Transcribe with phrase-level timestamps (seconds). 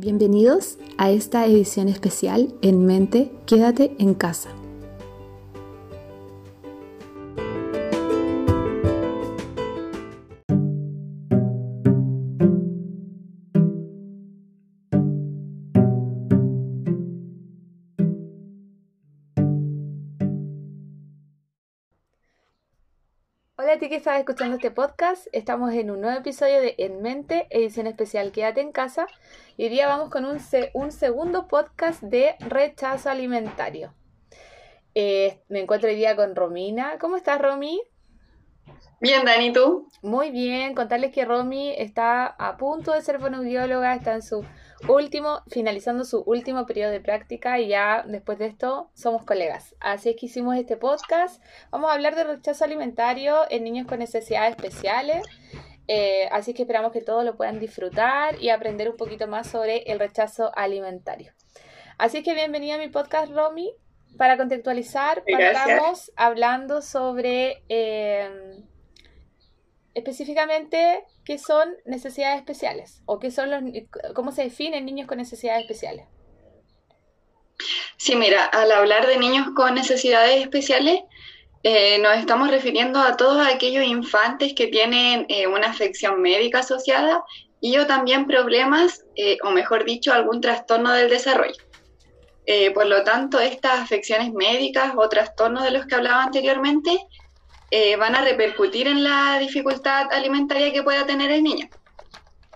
[0.00, 4.48] Bienvenidos a esta edición especial en mente Quédate en casa.
[24.00, 25.26] Estás escuchando este podcast.
[25.30, 29.06] Estamos en un nuevo episodio de En Mente, edición especial Quédate en casa.
[29.58, 30.38] Y hoy día vamos con un,
[30.72, 33.92] un segundo podcast de rechazo alimentario.
[34.94, 36.96] Eh, me encuentro hoy día con Romina.
[36.98, 37.78] ¿Cómo estás, Romy?
[39.00, 39.86] Bien, Dani, ¿tú?
[40.00, 40.74] Muy bien.
[40.74, 44.42] Contarles que Romy está a punto de ser fonoaudióloga, está en su
[44.88, 49.74] último, finalizando su último periodo de práctica y ya después de esto somos colegas.
[49.80, 51.42] Así es que hicimos este podcast.
[51.70, 55.26] Vamos a hablar de rechazo alimentario en niños con necesidades especiales.
[55.88, 59.78] Eh, así que esperamos que todos lo puedan disfrutar y aprender un poquito más sobre
[59.90, 61.32] el rechazo alimentario.
[61.98, 63.74] Así que bienvenida a mi podcast, Romy.
[64.16, 68.62] Para contextualizar, partamos hablando sobre eh,
[69.94, 73.62] específicamente qué son necesidades especiales o qué son los,
[74.14, 76.06] cómo se definen niños con necesidades especiales.
[77.96, 81.00] Sí, mira, al hablar de niños con necesidades especiales,
[81.62, 87.22] eh, nos estamos refiriendo a todos aquellos infantes que tienen eh, una afección médica asociada
[87.60, 91.62] y o también problemas, eh, o mejor dicho, algún trastorno del desarrollo.
[92.74, 96.90] por lo tanto, estas afecciones médicas o trastornos de los que hablaba anteriormente
[97.72, 101.68] eh, van a repercutir en la dificultad alimentaria que pueda tener el niño,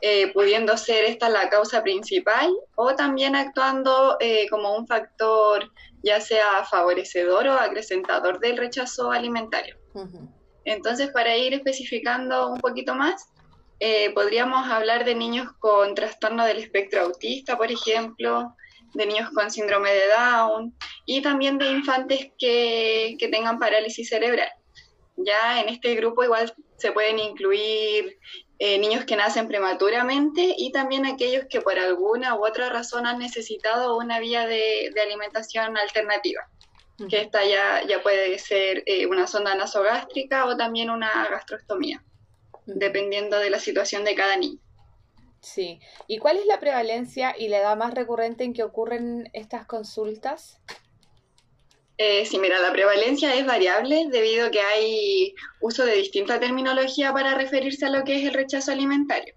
[0.00, 5.70] eh, pudiendo ser esta la causa principal o también actuando eh, como un factor
[6.02, 9.78] ya sea favorecedor o acrecentador del rechazo alimentario.
[10.64, 13.28] Entonces, para ir especificando un poquito más,
[14.14, 18.54] podríamos hablar de niños con trastorno del espectro autista, por ejemplo,
[18.92, 20.74] de niños con síndrome de Down
[21.06, 24.50] y también de infantes que tengan parálisis cerebral.
[25.16, 28.18] Ya en este grupo igual se pueden incluir
[28.58, 33.18] eh, niños que nacen prematuramente y también aquellos que por alguna u otra razón han
[33.18, 36.48] necesitado una vía de, alimentación alternativa,
[37.08, 42.02] que esta ya, ya puede ser eh, una sonda nasogástrica o también una gastrostomía,
[42.66, 44.60] dependiendo de la situación de cada niño.
[45.40, 45.78] Sí.
[46.06, 50.58] ¿Y cuál es la prevalencia y la edad más recurrente en que ocurren estas consultas?
[51.96, 57.12] Eh, sí, mira, la prevalencia es variable debido a que hay uso de distinta terminología
[57.12, 59.34] para referirse a lo que es el rechazo alimentario.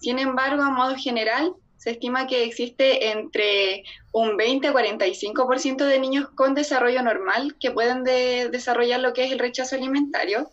[0.00, 5.98] Sin embargo, a modo general, se estima que existe entre un 20 a 45% de
[5.98, 10.50] niños con desarrollo normal que pueden desarrollar lo que es el rechazo alimentario.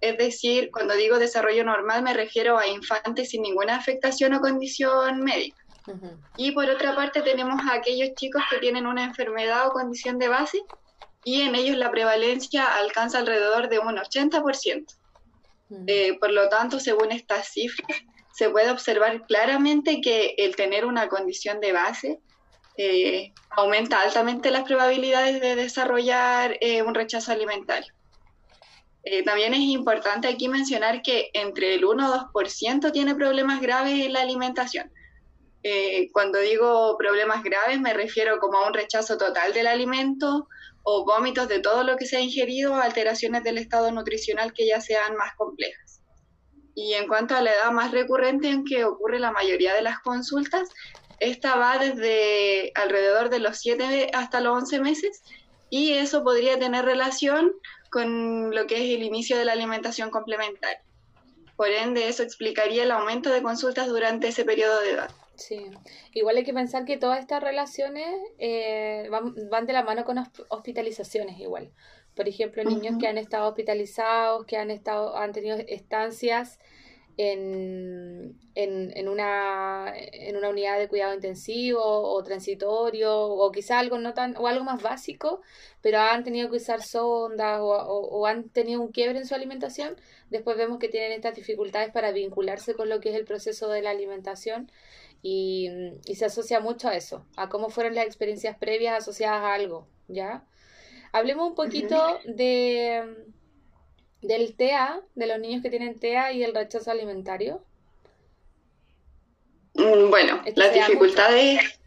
[0.00, 5.22] Es decir, cuando digo desarrollo normal me refiero a infantes sin ninguna afectación o condición
[5.22, 5.64] médica.
[6.36, 10.28] Y por otra parte tenemos a aquellos chicos que tienen una enfermedad o condición de
[10.28, 10.58] base
[11.28, 14.86] y en ellos la prevalencia alcanza alrededor de un 80%.
[15.68, 15.84] Mm.
[15.86, 17.98] Eh, por lo tanto, según estas cifras,
[18.32, 22.18] se puede observar claramente que el tener una condición de base
[22.78, 27.92] eh, aumenta altamente las probabilidades de desarrollar eh, un rechazo alimentario.
[29.26, 34.12] también es importante aquí mencionar que entre el 1 o 2% tiene problemas graves en
[34.14, 34.90] la alimentación.
[36.12, 40.48] cuando digo problemas graves me refiero como a un rechazo total del alimento
[40.90, 44.80] o vómitos de todo lo que se ha ingerido, alteraciones del estado nutricional que ya
[44.80, 46.00] sean más complejas.
[46.74, 49.98] Y en cuanto a la edad más recurrente en que ocurre la mayoría de las
[49.98, 50.70] consultas,
[51.20, 55.22] esta va desde alrededor de los 7 hasta los 11 meses
[55.68, 57.52] y eso podría tener relación
[57.90, 60.82] con lo que es el inicio de la alimentación complementaria.
[61.54, 65.10] Por ende, eso explicaría el aumento de consultas durante ese periodo de edad.
[65.38, 65.70] Sí,
[66.14, 70.18] igual hay que pensar que todas estas relaciones eh, van, de la mano con
[70.48, 71.70] hospitalizaciones igual.
[72.16, 76.58] Por ejemplo, niños que han estado hospitalizados, que han estado, han tenido estancias
[77.16, 84.14] en, en, una, en una unidad de cuidado intensivo o transitorio, o quizá algo no
[84.14, 85.40] tan, o algo más básico,
[85.80, 89.96] pero han tenido que usar sondas o, o han tenido un quiebre en su alimentación,
[90.30, 93.82] después vemos que tienen estas dificultades para vincularse con lo que es el proceso de
[93.82, 94.70] la alimentación
[95.22, 95.68] y,
[96.14, 100.44] se asocia mucho a eso, a cómo fueron las experiencias previas asociadas a algo, ¿ya?
[101.12, 103.26] Hablemos un poquito de
[104.20, 107.62] del TEA, de los niños que tienen TEA y el rechazo alimentario.
[109.74, 111.80] Mm, bueno, las dificultades...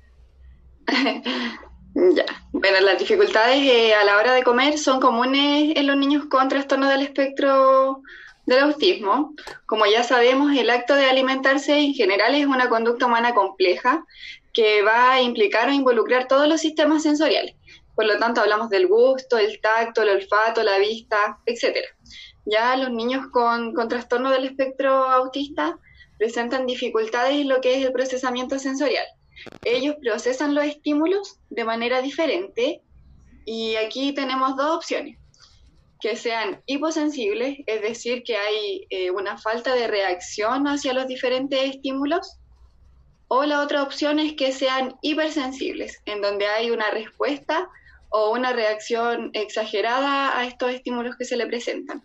[1.96, 2.26] ya.
[2.54, 6.48] Bueno, las dificultades eh, a la hora de comer son comunes en los niños con
[6.48, 8.02] trastorno del espectro
[8.52, 9.34] del autismo.
[9.66, 14.06] Como ya sabemos, el acto de alimentarse en general es una conducta humana compleja
[14.54, 17.56] que va a implicar o involucrar todos los sistemas sensoriales.
[17.96, 21.78] Por lo tanto, hablamos del gusto, el tacto, el olfato, la vista, etc.
[22.46, 25.78] Ya los niños con, con trastorno del espectro autista
[26.18, 29.06] presentan dificultades en lo que es el procesamiento sensorial.
[29.64, 32.82] Ellos procesan los estímulos de manera diferente
[33.46, 35.21] y aquí tenemos dos opciones
[36.02, 41.76] que sean hiposensibles, es decir, que hay eh, una falta de reacción hacia los diferentes
[41.76, 42.38] estímulos,
[43.28, 47.70] o la otra opción es que sean hipersensibles, en donde hay una respuesta
[48.10, 52.04] o una reacción exagerada a estos estímulos que se le presentan.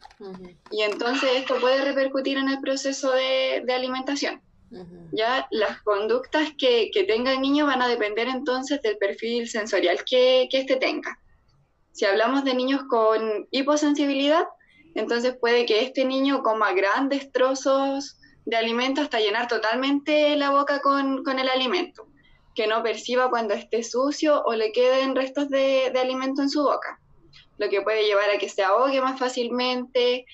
[0.71, 4.41] Y entonces esto puede repercutir en el proceso de, alimentación.
[5.11, 10.47] Ya las conductas que, tenga el niño van a depender entonces del perfil sensorial que,
[10.49, 11.19] que éste tenga.
[11.97, 14.45] Si hablamos de niños con hiposensibilidad,
[14.95, 20.83] entonces puede que este niño coma grandes trozos de alimento hasta llenar totalmente la boca
[20.83, 22.07] con, el alimento,
[22.55, 27.01] que no perciba cuando esté sucio o le queden restos de, alimento en su boca,
[27.57, 30.27] lo que puede llevar a que se ahogue más fácilmente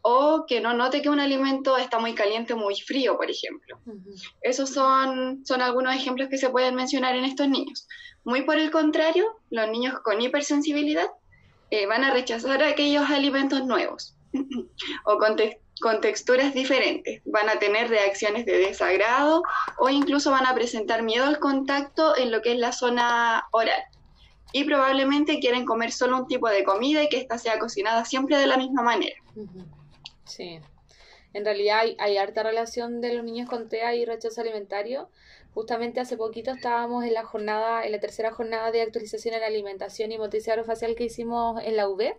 [0.00, 3.78] o que no note que un alimento está muy caliente o muy frío, por ejemplo.
[4.40, 7.86] Esos son, son algunos ejemplos que se pueden mencionar en estos niños.
[8.24, 11.08] Muy por el contrario, los niños con hipersensibilidad
[11.70, 14.16] eh, van a rechazar aquellos alimentos nuevos
[15.04, 15.36] o con,
[15.80, 17.22] con, texturas diferentes.
[17.24, 19.42] Van a tener reacciones de desagrado
[19.78, 23.82] o incluso van a presentar miedo al contacto en lo que es la zona oral.
[24.52, 28.36] Y probablemente quieren comer solo un tipo de comida y que ésta sea cocinada siempre
[28.36, 29.16] de la misma manera.
[30.24, 30.58] Sí.
[31.32, 35.08] En realidad hay, hay harta relación de los niños con TEA y rechazo alimentario
[35.54, 40.12] Justamente hace poquito estábamos en la jornada, en la tercera jornada de actualización en alimentación
[40.12, 42.14] y motricidad facial que hicimos en la UB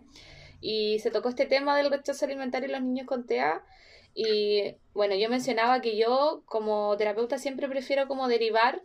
[0.60, 3.64] y se tocó este tema del rechazo alimentario en los niños con TEA
[4.14, 8.82] y bueno, yo mencionaba que yo como terapeuta siempre prefiero como derivar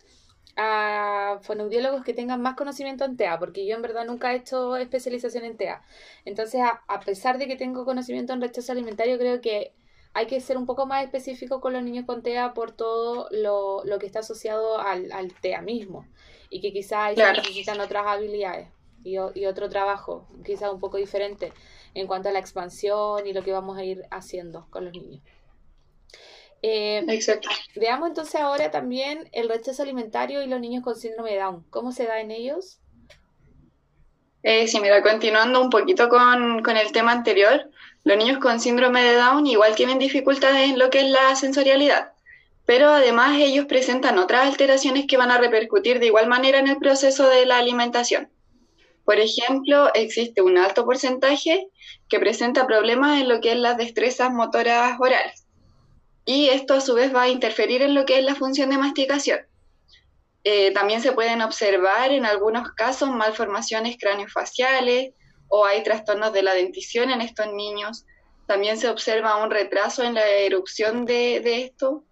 [0.55, 4.75] a fonoaudiólogos que tengan más conocimiento en TEA, porque yo en verdad nunca he hecho
[4.77, 5.81] especialización en TEA.
[6.25, 9.73] Entonces, a, a pesar de que tengo conocimiento en rechazo alimentario, creo que
[10.13, 13.83] hay que ser un poco más específico con los niños con TEA por todo lo,
[13.85, 16.07] lo que está asociado al, al, TEA mismo
[16.49, 18.69] y que quizás necesitan otras habilidades
[19.03, 21.53] y, y, otro trabajo, quizás un poco diferente
[21.93, 25.21] en cuanto a la expansión y lo que vamos a ir haciendo con los niños.
[26.61, 27.49] Eh, Exacto.
[27.75, 31.65] Veamos entonces ahora también el rechazo alimentario y los niños con síndrome de Down.
[31.69, 32.79] ¿Cómo se da en ellos?
[34.49, 37.69] Eh, sí, mira, continuando un poquito con, con el tema anterior,
[38.05, 42.13] los niños con síndrome de Down igual tienen dificultades en lo que es la sensorialidad,
[42.65, 46.77] pero además ellos presentan otras alteraciones que van a repercutir de igual manera en el
[46.77, 48.29] proceso de la alimentación.
[49.03, 51.67] Por ejemplo, existe un alto porcentaje
[52.07, 55.45] que presenta problemas en lo que es las destrezas motoras orales.
[56.23, 58.77] Y esto a su vez va a interferir en lo que es la función de
[58.77, 59.39] masticación.
[60.43, 65.11] Eh, también se pueden observar en algunos casos malformaciones craneofaciales,
[65.49, 68.05] o hay trastornos de la dentición en estos niños.
[68.47, 72.03] También se observa un retraso en la erupción de, esto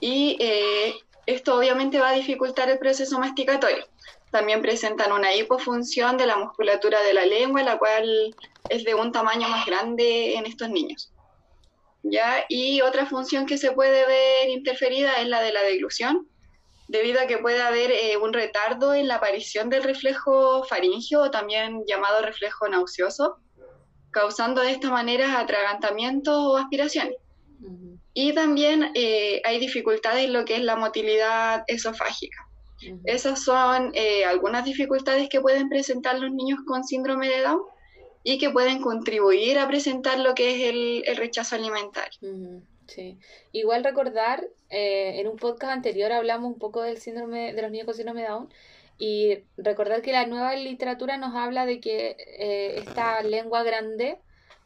[0.00, 0.94] y eh,
[1.26, 3.86] esto obviamente va a dificultar el proceso masticatorio.
[4.30, 8.34] También presentan una hipofunción de la musculatura de la lengua, la cual
[8.68, 11.12] es de un tamaño más grande en estos niños.
[12.02, 12.44] ¿Ya?
[12.48, 16.28] Y otra función que se puede ver interferida es la de la deglución,
[16.88, 21.82] debido a que puede haber eh, un retardo en la aparición del reflejo faringio, también
[21.86, 23.38] llamado reflejo nauseoso,
[24.10, 27.16] causando de esta manera atragantamiento o aspiraciones.
[28.12, 32.38] Y también eh, hay dificultades en lo que es la motilidad esofágica.
[33.04, 37.62] Esas son eh, algunas dificultades que pueden presentar los niños con síndrome de Down
[38.22, 42.18] y que pueden contribuir a presentar lo que es el, rechazo alimentario.
[42.86, 43.18] Sí.
[43.52, 47.86] Igual recordar, eh, en un podcast anterior hablamos un poco del síndrome de los niños
[47.86, 48.48] con síndrome Down
[48.98, 54.18] y recordar que la nueva literatura nos habla de que eh, esta lengua grande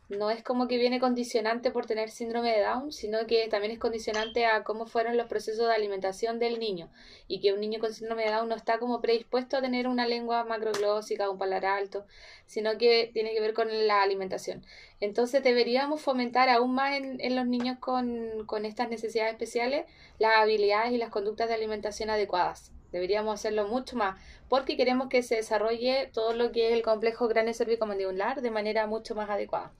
[0.08, 3.78] no es como que viene condicionante por tener síndrome de Down, sino que también es
[3.78, 6.90] condicionante a cómo fueron los procesos de alimentación del niño
[7.26, 10.06] y que un niño con síndrome de Down no está como predispuesto a tener una
[10.06, 12.06] lengua macroglósica, un paladar alto,
[12.46, 14.64] sino que tiene que ver con la alimentación.
[15.00, 19.84] Entonces deberíamos fomentar aún más en, en los niños con, con estas necesidades especiales
[20.18, 22.72] las habilidades y las conductas de alimentación adecuadas.
[22.92, 24.18] Deberíamos hacerlo mucho más
[24.48, 28.86] porque queremos que se desarrolle todo lo que es el complejo cráneo cervicomandibular de manera
[28.86, 29.72] mucho más adecuada.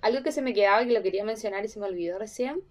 [0.00, 2.62] Algo que se me quedaba y que lo quería mencionar y se me olvidó recién.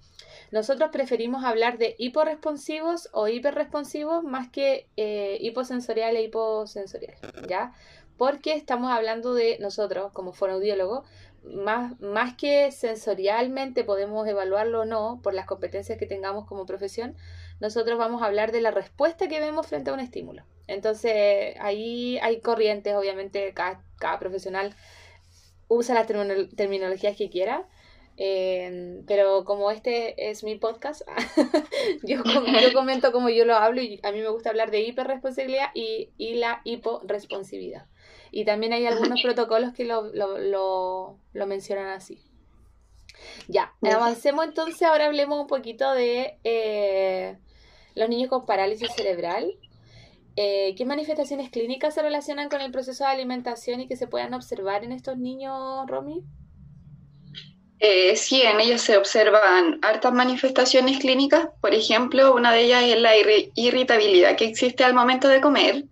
[0.52, 7.16] Nosotros preferimos hablar de hiporesponsivos o hiperresponsivos más que eh, hiposensorial e hiposensorial,
[7.48, 7.74] ¿ya?
[8.18, 11.08] Porque estamos hablando de nosotros como fonoaudiólogos,
[11.44, 17.16] más, más que sensorialmente podemos evaluarlo o no por las competencias que tengamos como profesión,
[17.64, 20.44] nosotros vamos a hablar de la respuesta que vemos frente a un estímulo.
[20.68, 24.76] Entonces, ahí hay corrientes, obviamente, cada, cada profesional
[25.70, 27.66] usa las terminologías que quiera.
[28.18, 31.04] Eh, pero como este es mi podcast,
[32.04, 32.22] yo,
[32.62, 36.10] yo, comento como yo lo hablo y a mí me gusta hablar de hiperresponsabilidad y,
[36.18, 37.86] y la hiporresponsividad.
[38.30, 42.22] Y también hay algunos protocolos que lo, lo, lo, lo mencionan así.
[43.48, 47.38] Ya, avancemos entonces, ahora hablemos un poquito de eh,
[47.96, 49.56] los niños con parálisis cerebral.
[50.36, 54.34] Eh, ¿Qué manifestaciones clínicas se relacionan con el proceso de alimentación y que se puedan
[54.34, 56.24] observar en estos niños, Romy?
[57.80, 61.50] Eh, sí, en ellos se observan hartas manifestaciones clínicas.
[61.60, 63.12] Por ejemplo, una de ellas es la
[63.56, 65.84] irritabilidad que existe al momento de comer.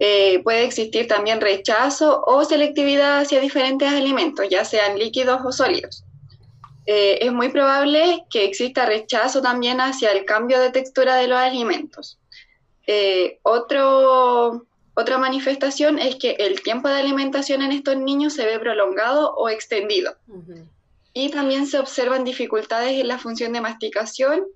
[0.00, 6.04] Eh, puede existir también rechazo o selectividad hacia diferentes alimentos, ya sean líquidos o sólidos.
[6.86, 11.38] Eh, es muy probable que exista rechazo también hacia el cambio de textura de los
[11.38, 12.18] alimentos.
[13.42, 19.32] otro, otra manifestación es que el tiempo de alimentación en estos niños se ve prolongado
[19.34, 20.16] o extendido.
[21.14, 24.46] Y también se observan dificultades en la función de masticación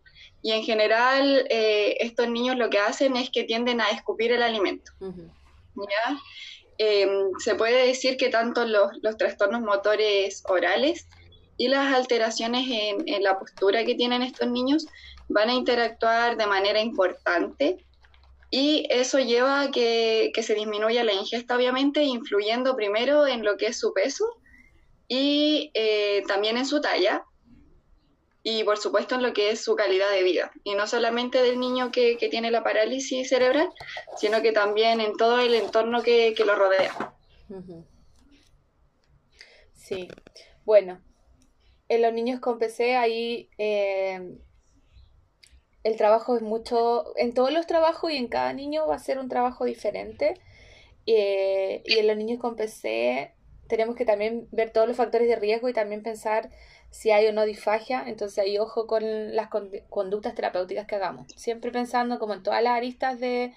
[0.42, 4.42] y en general eh, estos niños lo que hacen es que tienden a escupir el
[4.42, 4.92] alimento.
[6.78, 11.09] Em, se puede decir que tanto los, trastornos motores orales
[11.56, 14.86] y las alteraciones en, la postura que tienen estos niños
[15.28, 17.84] van a interactuar de manera importante
[18.50, 23.56] y eso lleva a que, que se disminuya la ingesta, obviamente, influyendo primero en lo
[23.56, 24.25] que es su peso
[25.08, 27.25] y eh, también en su talla
[28.48, 30.52] y por supuesto en lo que es su calidad de vida.
[30.62, 33.68] Y no solamente del niño que, tiene la parálisis cerebral,
[34.16, 37.16] sino que también en todo el entorno que, lo rodea.
[39.75, 40.06] Sí,
[40.64, 41.00] bueno,
[41.88, 44.38] en los niños con PC ahí eh,
[45.84, 49.18] el trabajo es mucho, en todos los trabajos y en cada niño va a ser
[49.18, 50.34] un trabajo diferente.
[51.06, 53.32] Eh, y en los niños con PC
[53.68, 56.50] tenemos que también ver todos los factores de riesgo y también pensar
[56.90, 59.48] si hay o no disfagia, entonces ahí ojo con las
[59.88, 63.52] conductas terapéuticas que hagamos, siempre pensando como en todas las aristas de,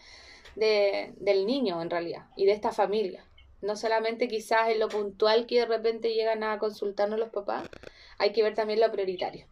[0.55, 3.25] del niño en realidad y de esta familia,
[3.61, 7.69] no solamente quizás en lo puntual que de repente llegan a consultarnos los papás,
[8.19, 9.47] hay que ver también lo prioritario.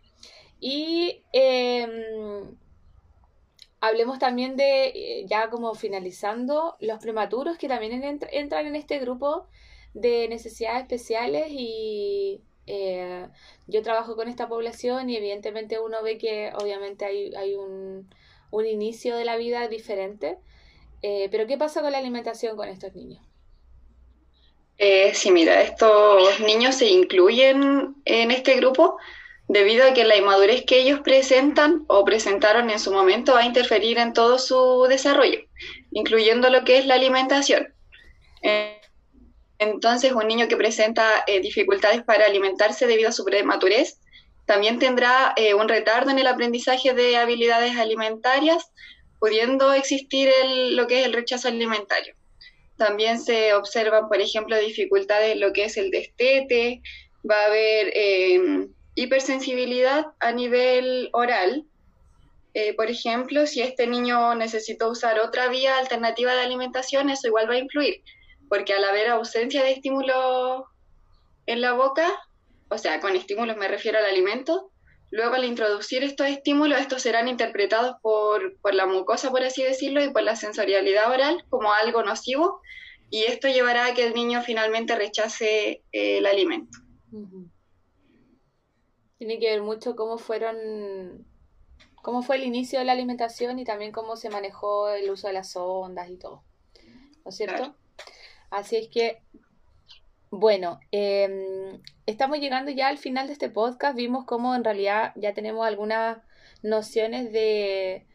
[0.60, 2.56] Y em,
[3.80, 9.48] hablemos también de, eh, ya como finalizando, los prematuros que también entran en este grupo
[9.94, 13.28] de necesidades especiales y eh,
[13.68, 19.26] yo trabajo con esta población y evidentemente uno ve que obviamente hay, un inicio de
[19.26, 20.38] la vida diferente.
[21.02, 23.27] Eh, pero ¿qué pasa con la alimentación con estos niños?
[24.78, 28.98] Eh, sí, mira, estos niños se incluyen en este grupo
[29.48, 33.46] debido a que la inmadurez que ellos presentan o presentaron en su momento va a
[33.46, 35.40] interferir en todo su desarrollo,
[35.92, 37.74] incluyendo lo que es la alimentación.
[39.60, 44.00] Entonces, un niño que presenta eh, dificultades para alimentarse debido a su premadurez
[44.46, 48.72] también tendrá eh, un retardo en el aprendizaje de habilidades alimentarias,
[49.20, 50.30] pudiendo existir
[50.72, 52.16] lo que es el rechazo alimentario.
[52.78, 56.82] También se observan, por ejemplo, dificultades en lo que es el destete,
[57.30, 61.66] va a haber em, hipersensibilidad a nivel oral.
[62.54, 67.50] Eh, por ejemplo, si este niño necesita usar otra vía alternativa de alimentación, eso igual
[67.50, 68.04] va a influir
[68.50, 70.66] porque al haber ausencia de estímulo
[71.46, 72.08] en la boca,
[72.70, 74.72] o sea, con estímulos me refiero al alimento,
[75.12, 80.10] luego al introducir estos estímulos, estos serán interpretados por, la mucosa, por así decirlo, y
[80.10, 82.62] por la sensorialidad oral como algo nocivo,
[83.10, 86.80] y esto llevará a que el niño finalmente rechace eh, el alimento.
[89.18, 91.26] Tiene que ver mucho cómo fueron,
[92.02, 95.34] cómo fue el inicio de la alimentación y también cómo se manejó el uso de
[95.34, 96.44] las ondas y todo.
[97.24, 97.76] ¿No es cierto?
[98.50, 99.22] Así es que,
[100.30, 103.96] bueno, em, estamos llegando ya al final de este podcast.
[103.96, 106.18] Vimos cómo en realidad ya tenemos algunas
[106.64, 108.06] nociones de,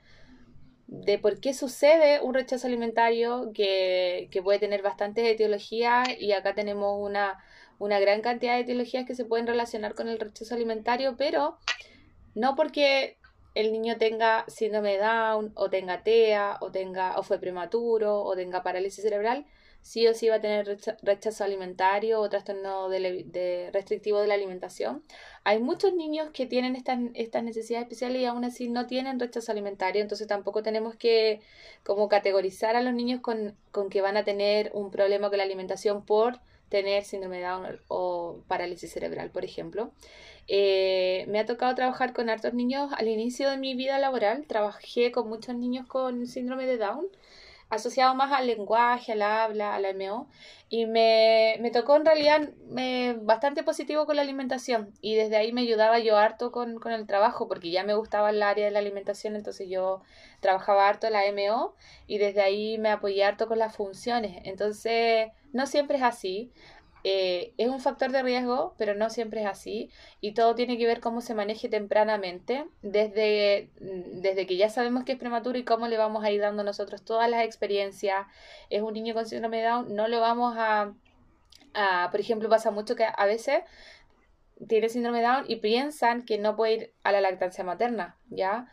[0.86, 6.54] de por qué sucede un rechazo alimentario que, que puede tener bastantes etiologías y acá
[6.54, 7.42] tenemos una,
[7.78, 11.58] una gran cantidad de etiologías que se pueden relacionar con el rechazo alimentario, pero
[12.34, 13.16] no porque
[13.54, 18.34] el niño tenga síndrome de Down o tenga TEA o tenga o fue prematuro o
[18.34, 19.46] tenga parálisis cerebral,
[19.82, 25.02] sí o sí va a tener rechazo alimentario o trastorno de, restrictivo de la alimentación.
[25.44, 30.00] Hay muchos niños que tienen estas, necesidades especiales y aún así no tienen rechazo alimentario,
[30.00, 31.40] entonces tampoco tenemos que
[31.84, 35.44] como categorizar a los niños con, con que van a tener un problema con la
[35.44, 39.92] alimentación por tener síndrome de Down o parálisis cerebral, por ejemplo.
[40.48, 44.46] Eh, me ha tocado trabajar con hartos niños al inicio de mi vida laboral.
[44.46, 47.08] Trabajé con muchos niños con síndrome de Down
[47.72, 50.28] asociado más al lenguaje, al habla, al MO,
[50.68, 52.50] y me, me tocó en realidad
[53.22, 57.06] bastante positivo con la alimentación, y desde ahí me ayudaba yo harto con, con, el
[57.06, 60.02] trabajo, porque ya me gustaba el área de la alimentación, entonces yo
[60.40, 61.74] trabajaba harto la MO,
[62.06, 66.52] y desde ahí me apoyé harto con las funciones, entonces no siempre es así,
[67.04, 69.90] eh, es un factor de riesgo, pero no siempre es así
[70.20, 75.04] y todo tiene que ver cómo se maneje tempranamente, desde, mm, desde que ya sabemos
[75.04, 78.26] que es prematuro y cómo le vamos a ir dando nosotros todas las experiencias.
[78.70, 80.94] Es un niño con síndrome de Down, no lo vamos a,
[81.74, 83.62] a por ejemplo, pasa mucho que a veces
[84.68, 88.68] tiene síndrome de Down y piensan que no puede ir a la lactancia materna, ¿ya?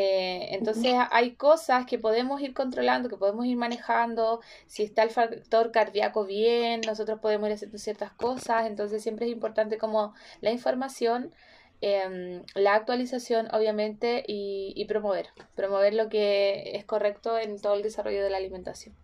[0.00, 4.40] Eh, entonces hay cosas que podemos ir controlando, que podemos ir manejando.
[4.68, 8.66] Si está el factor cardíaco bien, nosotros podemos ir haciendo ciertas cosas.
[8.66, 11.34] Entonces siempre es importante como la información,
[11.80, 15.30] em, la actualización obviamente y, y promover.
[15.56, 18.94] Promover lo que es correcto en todo el desarrollo de la alimentación.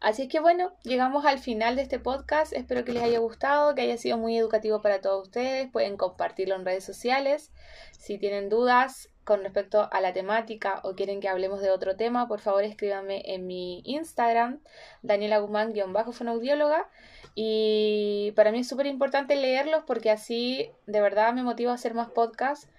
[0.00, 2.52] Así es que bueno, llegamos al final de este podcast.
[2.52, 5.70] Espero que les haya gustado, que haya sido muy educativo para todos ustedes.
[5.70, 7.50] Pueden compartirlo en redes sociales.
[7.92, 12.28] Si tienen dudas, con respecto a la temática o quieren que hablemos de otro tema,
[12.28, 14.60] por favor escríbanme en mi Instagram,
[15.02, 16.88] Daniela Guzmán-fonoaudióloga.
[17.34, 21.92] Y para mí es súper importante leerlos porque así de verdad me motiva a hacer
[21.92, 22.70] más podcasts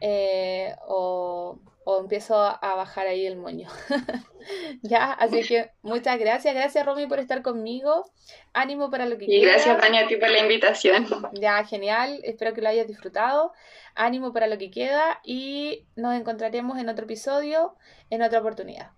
[0.00, 3.68] eh, o, o, empiezo a bajar ahí el moño.
[4.82, 6.54] ya, así que muchas gracias.
[6.54, 8.04] Gracias Romy por estar conmigo.
[8.52, 9.42] Ánimo para lo que quieras.
[9.42, 11.06] Y gracias Tania a ti por la invitación.
[11.34, 12.20] Ya, genial.
[12.22, 13.52] Espero que lo hayas disfrutado
[13.94, 17.76] ánimo para lo que queda y nos encontraremos en otro episodio
[18.10, 18.90] en otra oportunidad.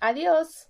[0.00, 0.69] Adiós.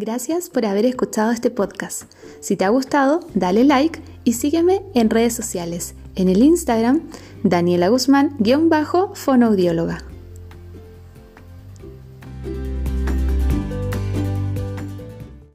[0.00, 2.04] Gracias por haber escuchado este podcast.
[2.40, 5.94] Si te ha gustado, dale like y sígueme en redes sociales.
[6.14, 7.02] En el Instagram,
[7.42, 10.09] Daniela Guzmán-fonoaudióloga.